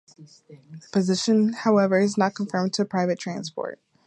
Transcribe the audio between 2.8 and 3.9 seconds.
private transport.